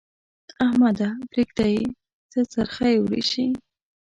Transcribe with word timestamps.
احمده! 0.67 1.07
پرېږده 1.31 1.65
يې؛ 1.73 1.83
څه 2.31 2.39
څرخی 2.53 2.95
ورېشې. 2.99 3.47